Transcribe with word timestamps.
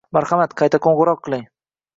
Marhamat, 0.17 0.55
qayta 0.61 0.81
qo'ng'iroq 0.87 1.23
qiling. 1.29 1.47